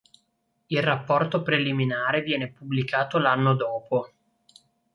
[0.65, 4.11] Il rapporto preliminare viene pubblicato l'anno dopo.